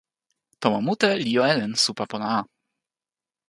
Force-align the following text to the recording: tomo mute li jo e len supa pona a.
tomo 0.61 0.79
mute 0.85 1.09
li 1.23 1.31
jo 1.35 1.43
e 1.51 1.53
len 1.59 1.73
supa 1.83 2.03
pona 2.11 2.27
a. 2.39 2.39